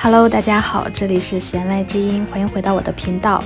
[0.00, 3.42] Hello，大家好，这里是弦外之音，欢迎回到我的频道。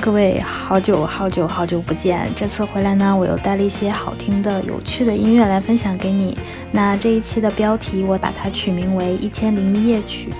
[0.00, 2.26] 各位，好久好久好久不见！
[2.36, 6.36] 这次回来呢，我又带了一些好听的、有趣的音乐来分享给你。
[6.70, 10.30] 那这一期的标题，我把它取名为《一千零一夜曲》。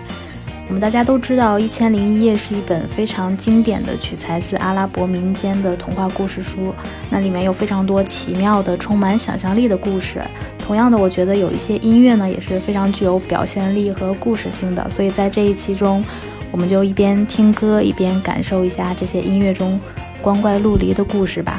[0.68, 6.74] 我们大家都知道，《一千零一夜》是一本非常经典的取材自阿拉伯民间的童话故事书，
[7.08, 10.20] 那里面有非常多奇妙的、充满想象力的故事。
[10.58, 14.86] 同样的，我觉得有一些音乐呢，也是非常具有表现力和故事性的。
[14.90, 16.04] 所以在这一期中，
[16.52, 19.80] 我们就一边听歌，一边感受一下这些音乐中
[20.20, 21.58] 光怪陆离的故事吧。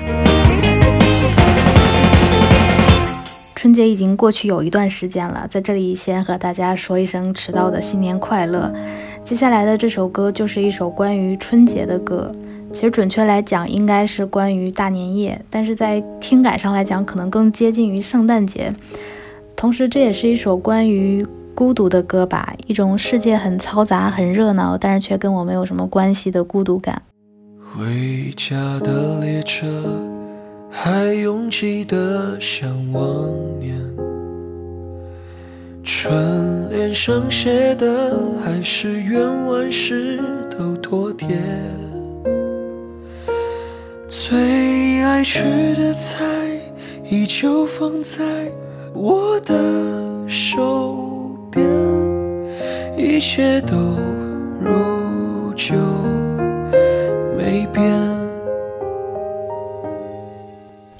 [3.61, 8.73] 春节已经过去有一段时间了，在这里先和大家说一声迟到的新年快乐。
[9.21, 12.31] 接下来的这首歌就是一首关于春节的歌，
[12.71, 18.73] 其实准确来讲应该是关于大年夜，但是在听感上来讲可能更接近于圣诞节。
[19.57, 21.27] 同时，这也是一首关于。
[21.53, 27.01] 孤独的歌吧，一种世界很嘈杂、很热闹，但是却跟我没有什么关系的孤独感。
[27.75, 29.67] 回家的列车
[30.71, 33.27] 还拥挤的像往
[33.59, 33.75] 年，
[35.83, 41.37] 春联上写的还是愿万事都妥帖。
[44.07, 45.43] 最爱吃
[45.75, 46.25] 的菜
[47.09, 48.23] 依旧放在
[48.93, 50.95] 我的手。
[51.51, 51.65] 边，
[52.95, 53.75] 一切都
[54.59, 55.75] 如旧
[57.35, 57.98] 没变。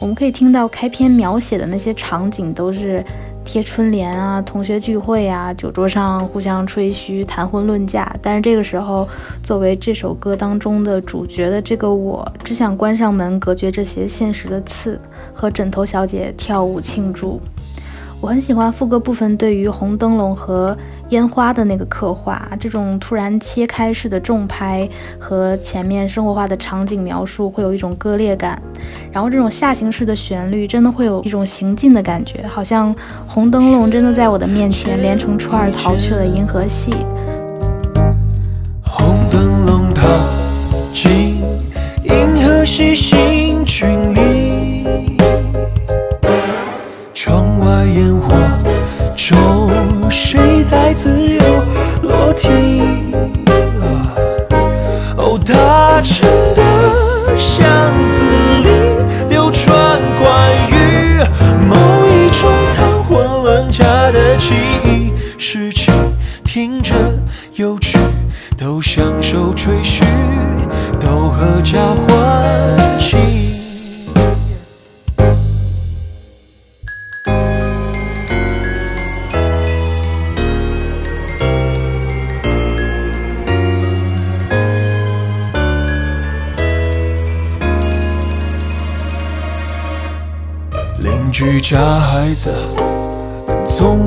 [0.09, 3.05] 我们可以听到开篇描写的那些场景，都是
[3.45, 8.11] 贴春联啊、同学聚会啊、酒桌上互相吹嘘、谈婚论嫁。
[8.19, 9.07] 但是这个时候，
[9.43, 14.99] 作为这首歌当中的主角的这个我，只想关上门，隔绝这些现实的刺，
[15.31, 17.39] 和枕头小姐跳舞庆祝。
[18.21, 20.77] 我很喜欢副歌部分对于红灯笼和
[21.11, 28.61] 烟花的那个刻画，这种突然切开式的重拍和前面生活化的场景描述会有一种割裂感，
[29.09, 32.93] 然后这种下行式的旋律真的会有一种行进的感觉，好像
[33.25, 36.91] 红灯笼真的在我的面前连成串逃去了银河系。
[38.83, 40.03] 红灯笼逃
[40.91, 41.41] 进
[42.03, 42.93] 银河系
[48.29, 51.39] 我中，谁在自由
[52.03, 52.47] 落体？
[55.17, 56.01] 哦，大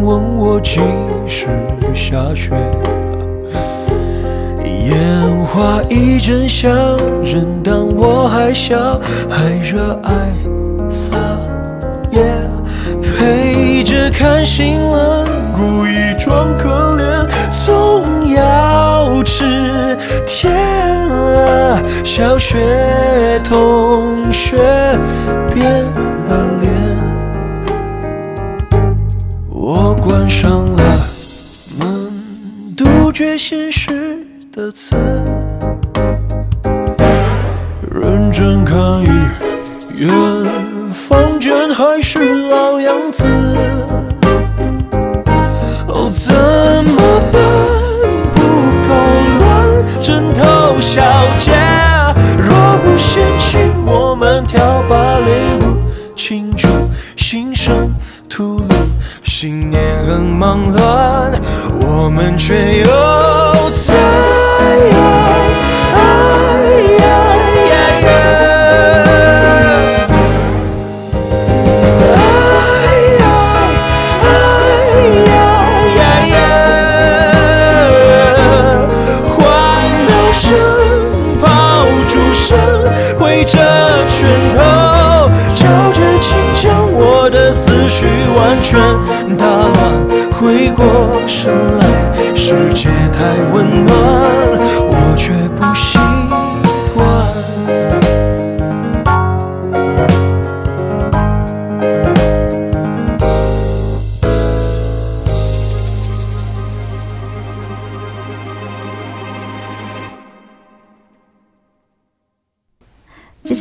[0.04, 0.80] 问我几
[1.26, 1.46] 时
[1.94, 2.50] 下雪，
[4.64, 10.12] 烟花一阵香，人当我还小还热爱
[10.90, 11.16] 撒
[12.10, 12.20] 野，
[13.00, 15.24] 陪着看新闻，
[15.54, 19.96] 故意装可怜，总要吃
[20.26, 21.80] 甜啊。
[22.02, 24.56] 小学同学
[25.54, 25.84] 变
[30.22, 31.04] 关上了
[31.80, 34.94] 门，杜绝现实的刺，
[37.90, 39.08] 认真看一
[40.00, 40.08] 眼，
[40.92, 43.24] 房间还是老样子。
[45.88, 46.32] 哦，怎
[46.84, 47.42] 么办？
[48.32, 48.40] 不
[48.86, 48.94] 够
[49.40, 49.50] 乱，
[50.00, 51.02] 枕头小
[51.40, 51.50] 姐，
[52.38, 55.51] 若不嫌弃，我们跳芭蕾
[62.22, 63.01] 们却又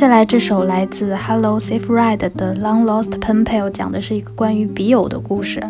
[0.02, 5.62] 下来这首来自 Hello Safe Ride 的 Long Lost Pen Pal 讲的是一个关于笔友的故事。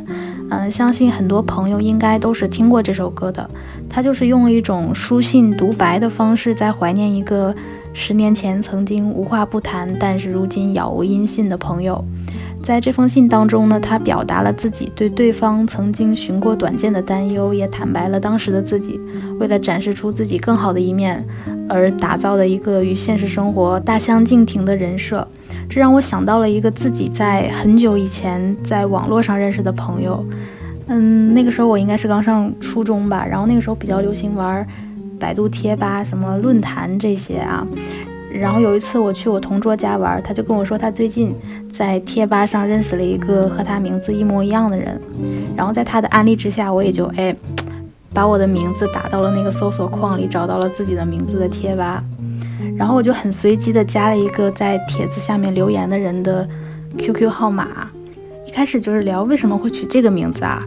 [0.49, 3.47] 嗯，相信很多朋友应该都是听过这首歌的。
[3.91, 7.55] 他就是用了一种书信独白的方式，在怀念一个
[7.93, 12.03] 十年前曾经无话不谈，但是如今杳无音信的朋友。
[12.63, 18.99] 在这封信当中呢，他表达了自己对对方曾经寻过短见的担忧，也坦白了当时的自己
[19.39, 21.23] 为了展示出自己更好的一面
[21.73, 25.27] 而打造的一个与现实生活大相径庭的人设。
[25.69, 30.25] 这让我想到了一个自己在很久以前在网络上认识的朋友。
[30.89, 34.67] 嗯，那个时候我应该是刚上初中吧，然后那个时候比较流行玩
[35.19, 37.67] 百度贴吧、什么论坛这些啊。
[38.31, 41.35] 然后有一次我去我同桌家玩，他就跟我说他最近
[41.71, 45.01] 在贴吧上认识了一个和他名字一模一样的人，
[45.57, 47.35] 然后在他的安利之下，我也就哎
[48.15, 52.03] 把我的名字打到了那个搜索框里，找到了自己的名字的贴吧，
[52.77, 56.49] 然后我就很随机的加了一个在帖子下面留言的人的
[56.99, 57.91] QQ 号码，
[58.47, 60.63] 一开始就是聊为什么会取这个名字啊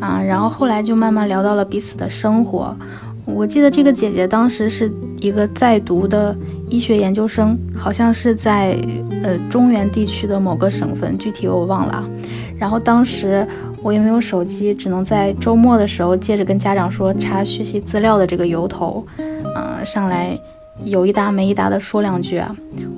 [0.00, 2.76] 啊，然后后来就慢慢聊到了彼此的生活。
[3.24, 4.90] 我记得这个姐姐当时是
[5.20, 6.34] 一个在读的
[6.68, 8.78] 医学研究生，好像是在
[9.24, 12.08] 呃中原地区的某个省份，具体我忘了。
[12.56, 13.46] 然后当时
[13.86, 20.36] 我也没有手机，只能在周末的时候借着跟家长说查学习资料的这个由头，嗯，上来
[20.84, 22.42] 有一搭没一搭的说两句，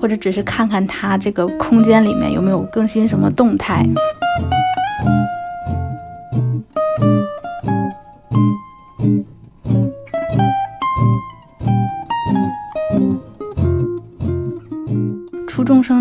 [0.01, 3.85] 或者只是看看他这个空间里面有没有更新什么动态。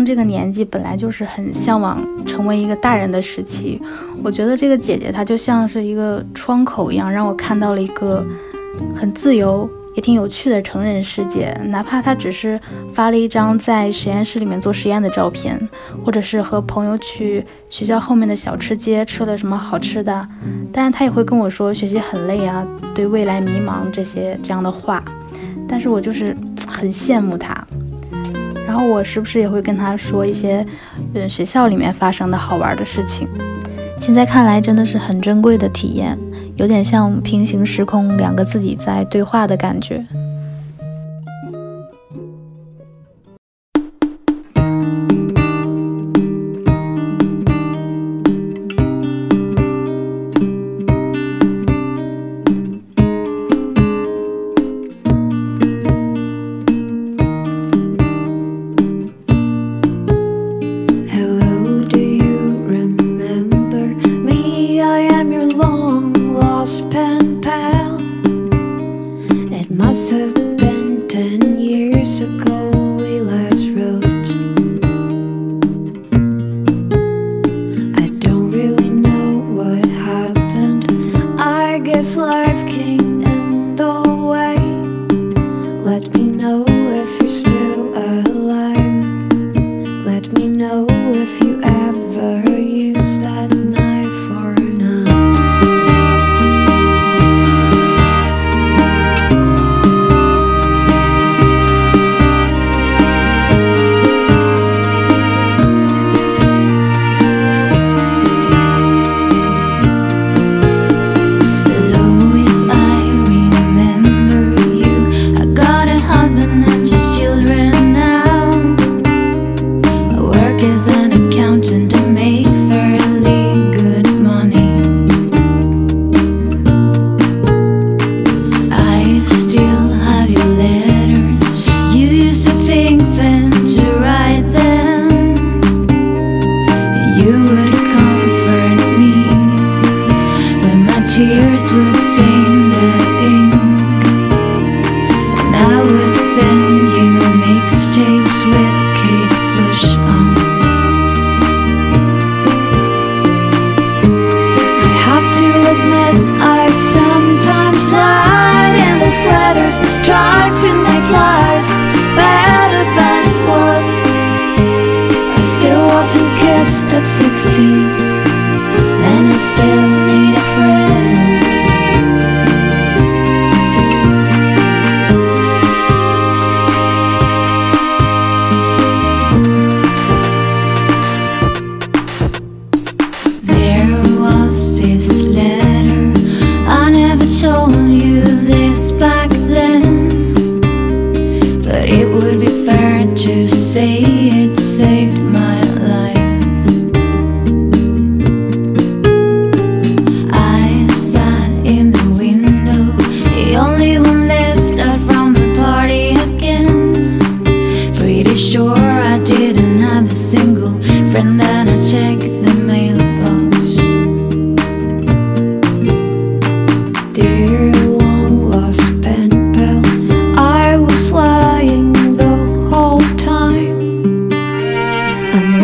[0.08, 3.78] 这个年纪本来就是很向往成为一个大人的时期，
[4.24, 8.26] 我觉得这个姐姐她就像是一个窗口一样，让我看到了一个
[8.96, 11.54] 很自由也挺有趣的成人世界。
[11.66, 12.58] 哪怕她只是
[12.90, 15.60] 发了一张在实验室里面做实验的照片，
[16.02, 20.26] 或者是和朋友去学校后面的小吃街吃了什么好吃的，
[20.72, 25.04] 当然她也会跟我说学习很累啊，对未来迷茫这些这样的话，
[25.68, 26.34] 但是我就是
[26.66, 27.54] 很羡慕她。
[28.68, 30.62] 然后我时不时也会跟他说一些，
[31.14, 33.26] 嗯，学校里面发生的好玩的事情。
[33.98, 36.18] 现在看来真的是很珍贵的体验，
[36.56, 40.04] 有点像平行时空两个自己在对话的感觉。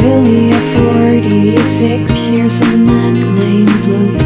[0.03, 4.24] really a 46 years of a man named Blue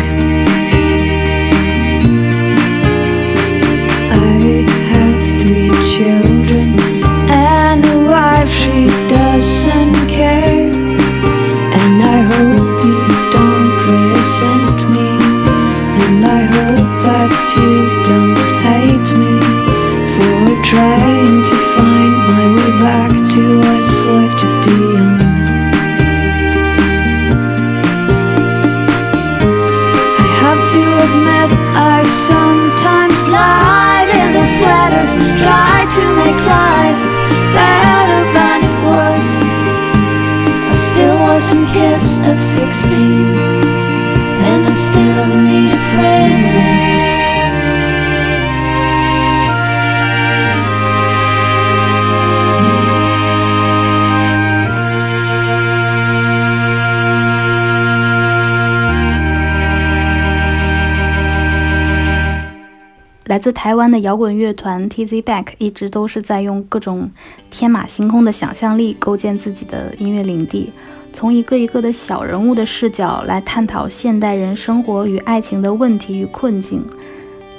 [63.30, 67.10] 《来自台湾的摇滚乐团 TZ Back 一直都是在用各种
[67.50, 70.72] 天马行空的想象力构建自己的音乐领地，
[71.12, 76.84] 从一个一个的小人物的视角来探讨现代人生活与爱情的问题与困境。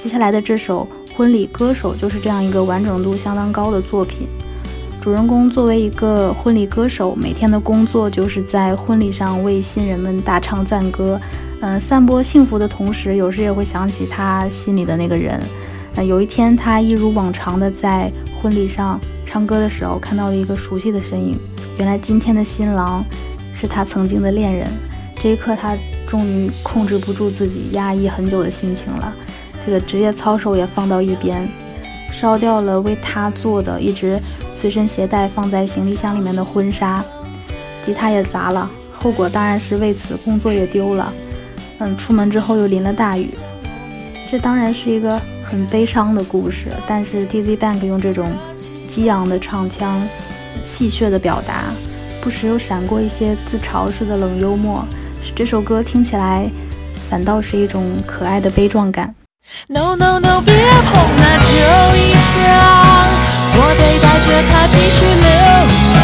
[0.01, 4.27] 接下来的这首《婚礼歌手》就是这样一个完整度相当高的作品。
[5.01, 11.20] 主人公作为一个婚礼歌手，每天的工作就是在婚礼上为新人们大唱赞歌，
[11.62, 15.39] 嗯、散播幸福的同时，有时也会想起他心里的那个人。
[15.96, 21.38] 呃，有一天，他一如往常的在婚礼上唱歌的时候，看到了一个熟悉的身影。
[21.77, 23.03] 原来今天的新郎
[23.60, 24.68] 是他曾经的恋人。
[25.22, 25.75] 这一刻，他
[26.08, 29.13] 终于控制不住自己压抑很久的心情了。
[29.66, 31.46] 这个职业操守也放到一边，
[32.10, 34.18] 烧掉了为他做的、一直
[34.54, 37.04] 随身携带放在行李箱里面的婚纱，
[37.84, 38.72] 吉他也砸了。
[38.94, 41.13] 后果当然是为此工作也丢了。
[41.80, 43.30] 嗯，出门之后又淋了大雨。
[44.25, 48.25] 这当然是一个很悲伤的故事，但是 Tizzy Bank 用这种
[48.88, 50.01] 激昂的唱腔、
[50.63, 51.66] 戏谑的表达，
[52.21, 54.85] 不时又闪过一些自嘲式的冷幽默，
[55.23, 56.49] 使这首歌听起来
[57.09, 59.15] 反倒是一种可爱的悲壮感。
[59.67, 61.47] No No No，别碰那旧
[61.95, 62.35] 衣裳，
[63.55, 65.29] 我得带着它继续流
[65.95, 65.97] 浪。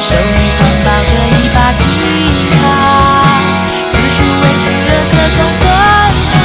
[0.00, 1.84] 手里旁抱着一把吉
[2.56, 2.58] 他，
[3.88, 5.64] 四处为情人歌颂芬
[6.32, 6.42] 芳。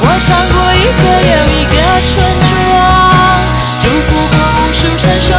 [0.00, 1.74] 我唱过一个又一个
[2.06, 2.12] 村
[2.48, 2.52] 庄，
[3.80, 5.30] 祝福过无数成双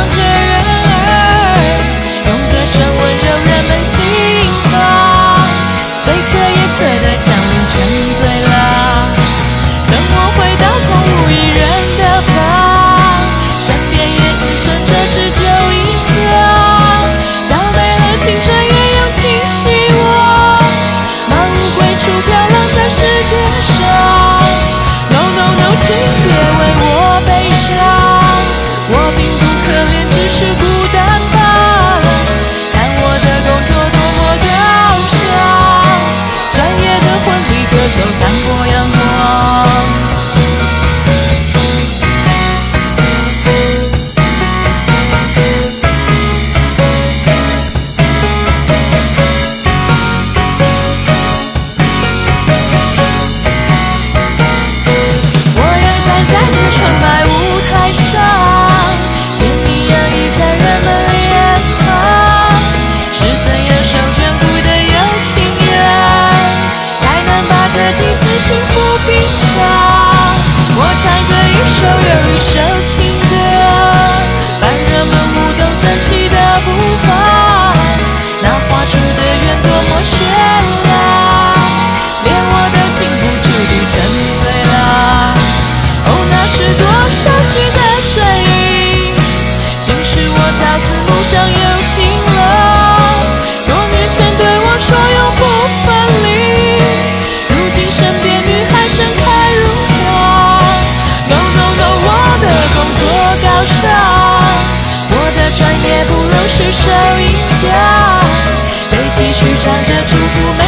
[110.36, 110.65] 着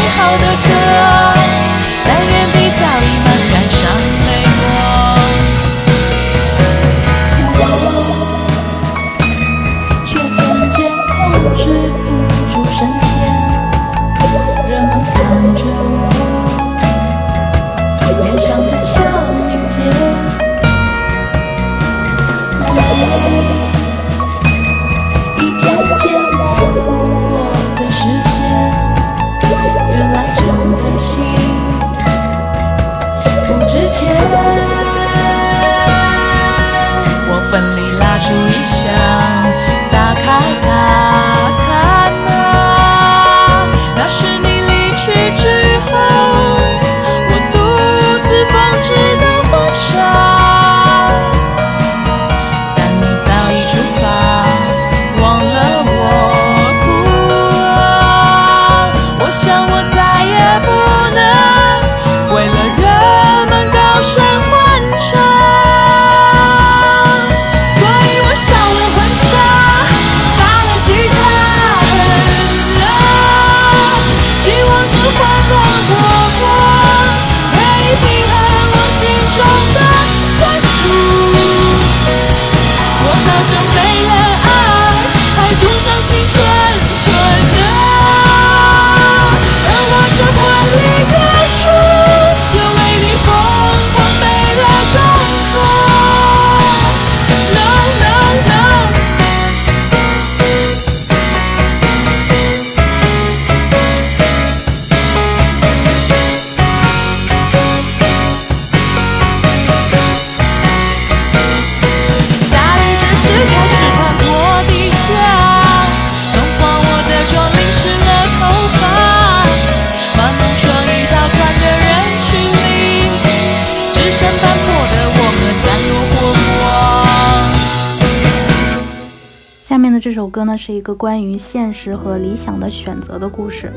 [129.61, 133.71] 下面的这首歌呢，是一个关于现实和理想的选择的故事。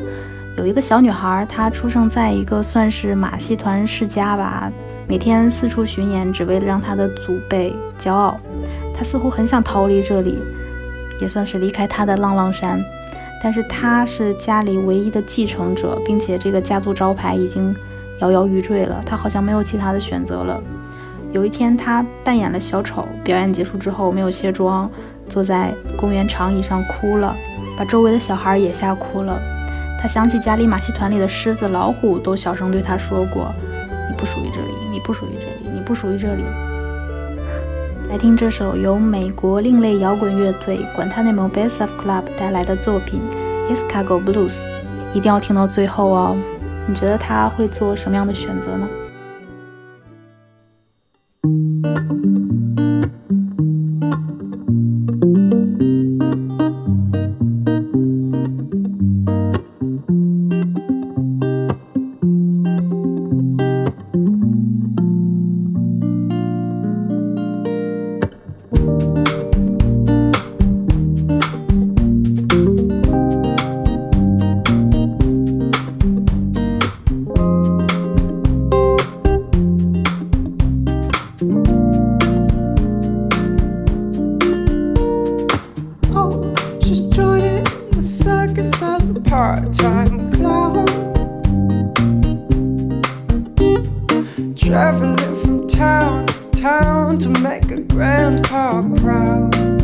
[0.57, 4.73] 有一个小女孩，她出生在一个算是马戏团世家吧，
[5.07, 8.41] 每天四处巡演，只为了让她的祖辈骄傲。
[8.95, 10.39] 她似乎很想逃离这里，
[11.21, 12.83] 也算是离开她的浪浪山。
[13.43, 17.77] 但是她是家里唯一的继承者，并且这个家族招牌已经。
[18.21, 20.61] 摇摇欲坠了，他好像没有其他的选择了。
[21.33, 24.91] 有一天，他扮演了小丑，表演结束之后没有卸妆。
[25.29, 27.33] 坐在公园长椅上哭了，
[27.79, 29.41] 把周围的小孩也吓哭了。
[29.97, 33.55] 他想起家里马戏团里的狮子、老虎都小声对他说过
[34.11, 36.43] ：“你不属于这里，你不属于这里，你不属于这里。”
[38.11, 43.21] 来听这首由美国另类摇滚乐队 Guantanamo Bay Surf Club 带来的作品
[43.73, 44.55] 《Escargo Blues》，
[45.15, 46.37] 一定要听到最后哦！
[46.91, 48.89] 你觉得他会做什么样的选择呢？
[89.41, 90.85] part-time clown
[94.55, 99.80] Traveling from town to town to make a grandpa proud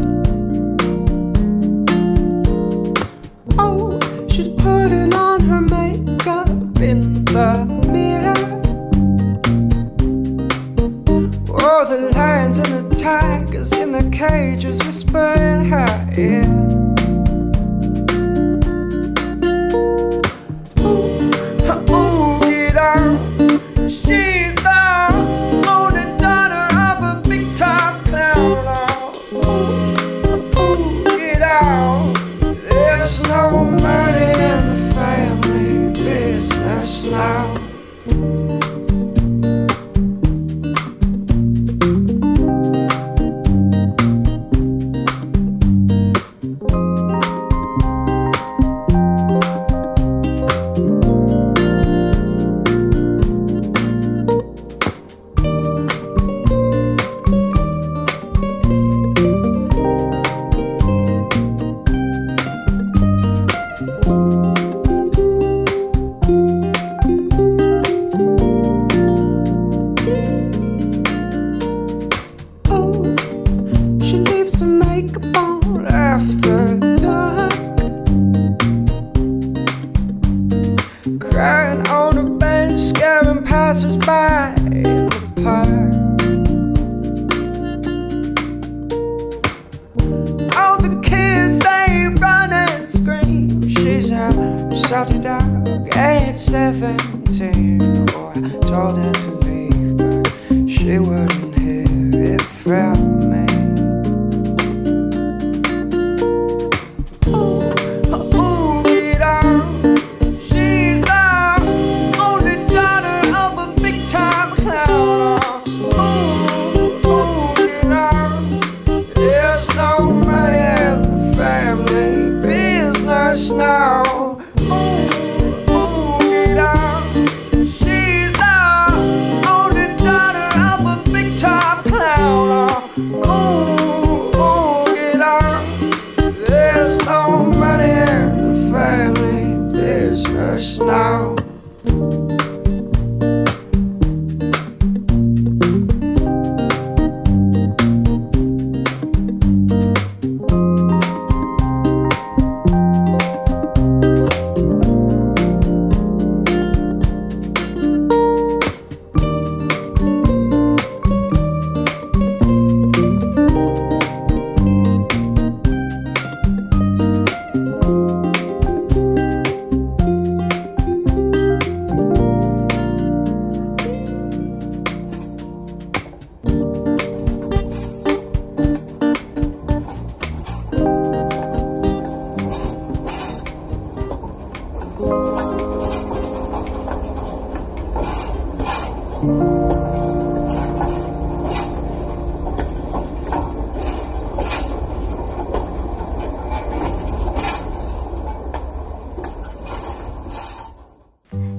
[37.26, 38.55] now.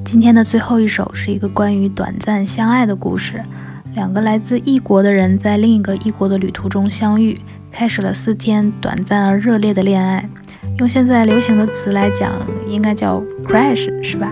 [0.03, 3.41] 今天的最后一首是一个关于短暂相爱的故事
[3.93, 7.39] 两个来自异国的人在另一个异国的旅途中相遇
[7.71, 10.27] 开始了四天短暂而热烈的恋爱。
[10.80, 12.34] 用现在流行的词来讲
[12.67, 14.32] 应该叫 crash 是吧？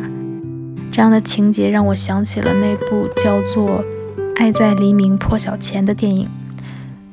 [0.95, 3.83] 这样的情节让我想起了那部叫做
[4.37, 6.25] 《爱在黎明破晓前》的电影。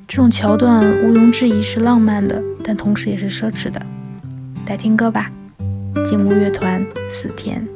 [0.07, 3.83] 这种桥段毋庸置疑是浪漫的，但同时也是奢侈的。
[4.69, 5.33] 来听歌吧，
[6.07, 7.67] 劲舞乐团《四天》。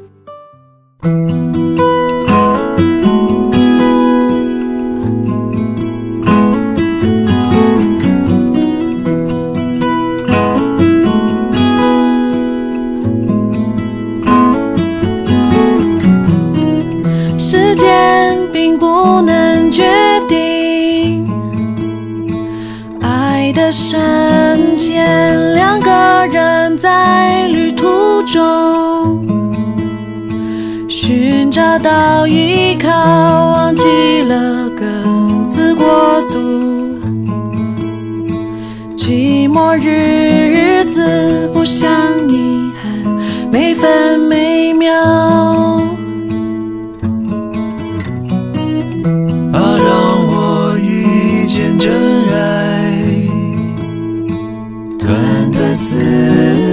[55.07, 55.97] 短短四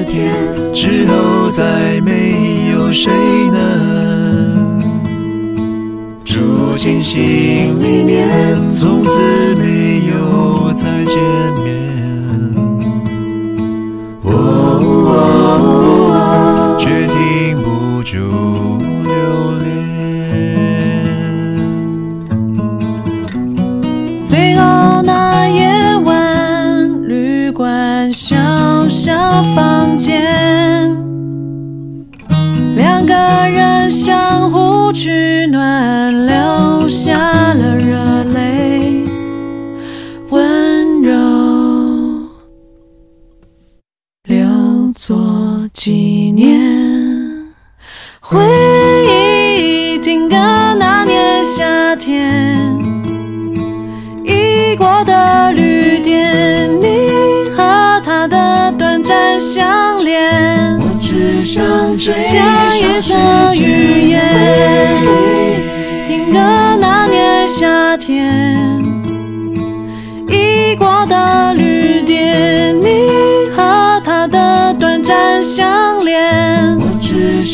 [0.09, 0.35] 天
[0.73, 3.13] 之后，再没有谁
[3.53, 4.83] 能。
[6.25, 7.23] 住进心
[7.81, 9.21] 里面，从此
[9.55, 9.74] 没
[46.45, 47.47] 年。
[48.21, 48.39] 回
[49.07, 52.79] 忆定格那年夏天。
[54.25, 57.09] 异国的旅店，你
[57.57, 62.37] 和他的短暂相恋，我只想追像
[62.77, 63.15] 一则
[63.55, 64.21] 寓言。
[66.09, 66.39] 定格
[66.81, 68.83] 那年夏天，
[70.29, 73.09] 异国的旅店，你
[73.57, 75.84] 和他的短暂相，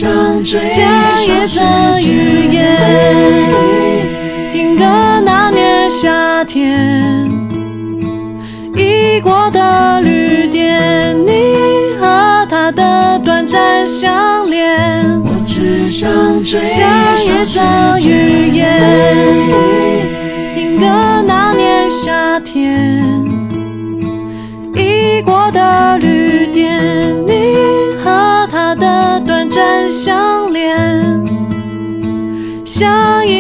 [0.01, 0.81] 想追下
[1.21, 1.61] 一则
[2.01, 2.65] 寓言。
[4.51, 4.83] 定格
[5.27, 7.31] 那年夏天，
[8.75, 11.55] 异国的旅店，你
[12.01, 16.11] 和他的短暂相恋，我只想
[16.43, 16.81] 追下
[17.21, 18.40] 一场雨。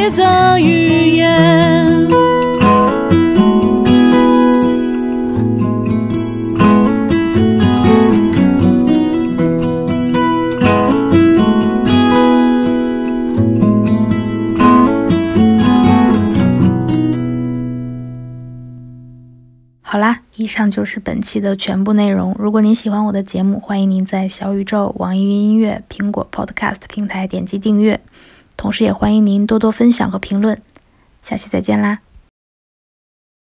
[0.00, 2.08] 像一则寓言。
[19.82, 22.34] 好啦，以上就是本期的全部内容。
[22.38, 28.00] 如果您喜欢我的节目，欢迎您在小宇宙、网易云音乐、苹果 Podcast 平台点击订阅，
[28.60, 30.60] 同时也欢迎您多多分享和评论。
[31.22, 32.00] 下期再见啦！